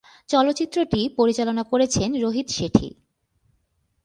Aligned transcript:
চলচ্চিত্রটি 0.29 1.09
পরিচালনা 1.17 1.63
করেছেন 1.63 2.09
রোহিত 2.21 2.47
শেঠী। 2.49 2.89